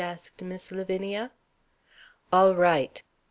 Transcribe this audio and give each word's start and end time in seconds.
asked 0.03 0.41
Miss 0.41 0.71
Lavinia. 0.71 1.29
"All 2.33 2.55
right." 2.55 3.03